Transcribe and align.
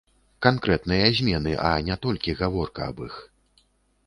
Канкрэтныя 0.45 1.11
змены, 1.19 1.53
а 1.67 1.75
не 1.91 1.99
толькі 2.07 2.35
гаворка 2.41 2.89
аб 2.93 2.97
іх. 3.11 3.21